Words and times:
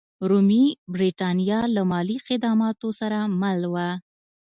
رومي 0.29 0.65
برېټانیا 0.93 1.59
له 1.75 1.81
مالي 1.91 2.17
خدماتو 2.25 2.89
سره 2.99 3.19
مل 3.41 3.59
وه. 3.73 3.89